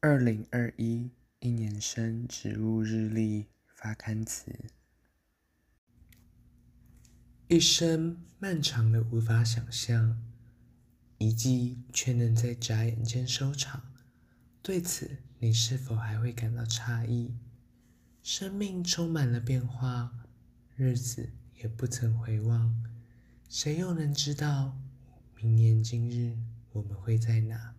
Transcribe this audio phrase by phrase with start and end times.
[0.00, 1.10] 二零二一
[1.40, 4.56] 一年生植物日历发刊词：
[7.48, 10.22] 一生漫长的无法想象，
[11.18, 13.92] 一季却能在眨眼间收场。
[14.62, 17.34] 对此，你是否还会感到诧异？
[18.22, 20.12] 生命充满了变化，
[20.76, 22.84] 日子也不曾回望，
[23.48, 24.78] 谁又能知道
[25.34, 26.38] 明年今日
[26.70, 27.74] 我们会在哪？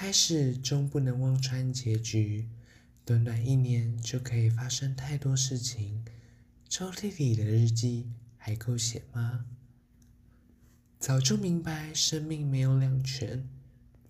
[0.00, 2.48] 开始终不能望穿结局，
[3.04, 6.04] 短短一年就可以发生太多事情。
[6.68, 9.46] 抽屉里的日记还够写吗？
[11.00, 13.48] 早就明白生命没有两全，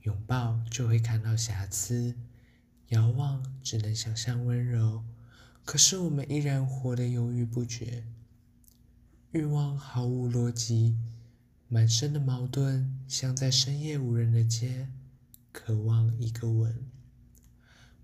[0.02, 2.14] 拥抱就会看到瑕疵，
[2.88, 5.02] 遥望只能想象温柔。
[5.64, 8.04] 可是我们依然活得犹豫不决，
[9.30, 10.98] 欲望毫无逻辑，
[11.66, 14.90] 满身的矛盾像在深夜无人的街。
[15.52, 16.86] 渴望一个吻，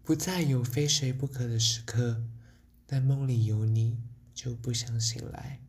[0.02, 2.24] 不再有非谁不可的时刻，
[2.86, 3.98] 但梦里有你
[4.34, 5.60] 就不想醒来。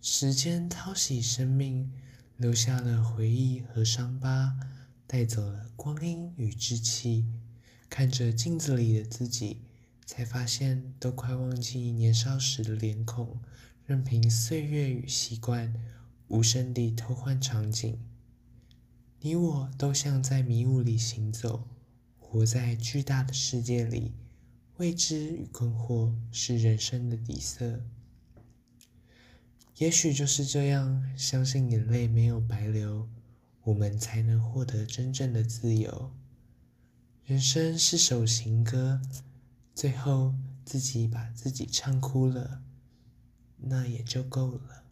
[0.00, 1.92] 时间淘洗生命，
[2.36, 4.58] 留下了回忆和伤疤，
[5.06, 7.26] 带走了光阴与稚气。
[7.90, 9.62] 看着镜子里的自己，
[10.04, 13.40] 才发现都快忘记年少时的脸孔，
[13.86, 15.74] 任凭岁月与习惯
[16.28, 17.98] 无声地偷换场景。
[19.20, 21.66] 你我都像在迷雾里行走，
[22.20, 24.12] 活在巨大的世界里，
[24.76, 27.82] 未知与困惑是人生的底色。
[29.78, 33.08] 也许就是这样，相信眼泪没有白流，
[33.64, 36.12] 我们才能获得真正的自由。
[37.24, 39.00] 人生是首情歌，
[39.74, 40.32] 最后
[40.64, 42.62] 自己把自己唱哭了，
[43.56, 44.84] 那也就够了。